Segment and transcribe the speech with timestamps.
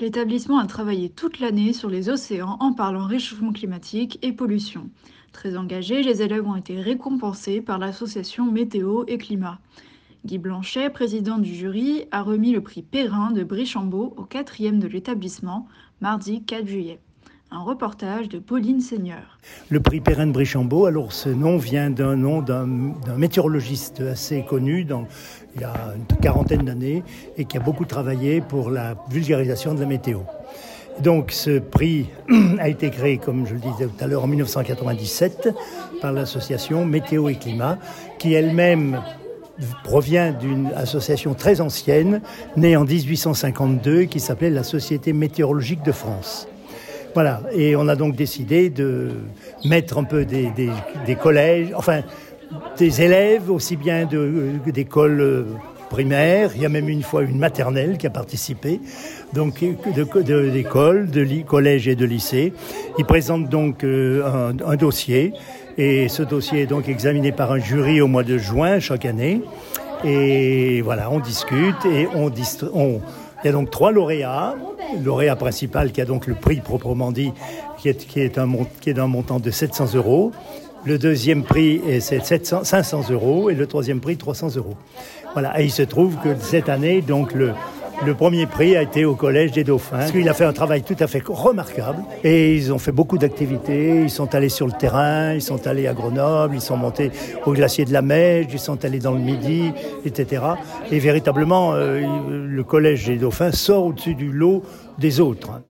[0.00, 4.90] L'établissement a travaillé toute l'année sur les océans en parlant réchauffement climatique et pollution.
[5.32, 9.58] Très engagés, les élèves ont été récompensés par l'association Météo et Climat.
[10.24, 14.86] Guy Blanchet, président du jury, a remis le prix Perrin de Brichambault au quatrième de
[14.86, 15.66] l'établissement,
[16.00, 17.00] mardi 4 juillet.
[17.50, 19.38] Un reportage de Pauline Seigneur.
[19.70, 22.66] Le prix Perrin de Brichambault, alors ce nom vient d'un nom d'un
[23.16, 24.86] météorologiste assez connu
[25.54, 27.02] il y a une quarantaine d'années
[27.38, 30.20] et qui a beaucoup travaillé pour la vulgarisation de la météo.
[31.00, 32.10] Donc ce prix
[32.58, 35.48] a été créé, comme je le disais tout à l'heure, en 1997
[36.02, 37.78] par l'association Météo et Climat,
[38.18, 39.00] qui elle-même
[39.84, 42.20] provient d'une association très ancienne,
[42.58, 46.46] née en 1852, qui s'appelait la Société météorologique de France.
[47.20, 49.10] Voilà, et on a donc décidé de
[49.64, 50.52] mettre un peu des,
[51.20, 52.02] collèges, enfin
[52.78, 54.06] des élèves aussi bien
[54.64, 55.44] d'écoles euh,
[55.90, 58.80] primaires, il y a même une fois une maternelle qui a participé,
[59.32, 62.52] donc d'écoles, de, de, collèges et de lycées.
[62.98, 65.32] Ils présentent donc euh, un dossier
[65.76, 69.42] et ce dossier est donc examiné par un jury au mois de juin chaque année.
[70.04, 72.30] Et voilà, on discute et on,
[72.72, 73.00] on
[73.42, 74.54] il y a donc trois lauréats.
[75.02, 77.32] Lauréat principal qui a donc le prix proprement dit,
[77.76, 78.48] qui est, un,
[78.80, 80.32] qui est d'un montant de 700 euros.
[80.84, 84.76] Le deuxième prix est 700, 500 euros et le troisième prix 300 euros.
[85.34, 85.60] Voilà.
[85.60, 87.52] Et il se trouve que cette année, donc le,
[88.04, 90.06] le premier prix a été au Collège des Dauphins.
[90.14, 92.02] Il a fait un travail tout à fait remarquable.
[92.24, 94.02] Et ils ont fait beaucoup d'activités.
[94.02, 97.10] Ils sont allés sur le terrain, ils sont allés à Grenoble, ils sont montés
[97.46, 99.72] au glacier de la Mèche, ils sont allés dans le Midi,
[100.04, 100.42] etc.
[100.90, 102.00] Et véritablement, euh,
[102.46, 104.62] le Collège des Dauphins sort au-dessus du lot
[104.98, 105.62] des autres.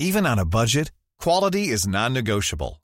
[0.00, 2.83] Even on a budget, quality is non-negotiable.